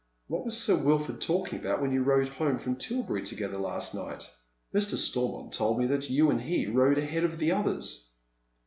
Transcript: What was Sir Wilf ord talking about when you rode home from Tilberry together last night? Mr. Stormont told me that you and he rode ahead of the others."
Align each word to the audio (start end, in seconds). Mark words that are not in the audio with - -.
What 0.25 0.45
was 0.45 0.57
Sir 0.57 0.75
Wilf 0.77 1.09
ord 1.11 1.21
talking 1.21 1.59
about 1.59 1.79
when 1.79 1.91
you 1.91 2.01
rode 2.01 2.27
home 2.27 2.57
from 2.57 2.75
Tilberry 2.75 3.21
together 3.23 3.59
last 3.59 3.93
night? 3.93 4.27
Mr. 4.73 4.95
Stormont 4.97 5.53
told 5.53 5.77
me 5.77 5.85
that 5.85 6.09
you 6.09 6.31
and 6.31 6.41
he 6.41 6.65
rode 6.65 6.97
ahead 6.97 7.23
of 7.23 7.37
the 7.37 7.51
others." 7.51 8.09